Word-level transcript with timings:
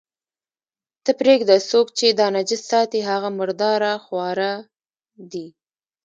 ته 1.03 1.11
پرېږده، 1.19 1.55
څوک 1.69 1.87
چې 1.97 2.07
دا 2.19 2.27
نجس 2.35 2.61
ساتي، 2.71 2.99
هغه 3.09 3.29
مرداره 3.39 3.91
خواره 4.05 4.51
دي. 5.31 5.47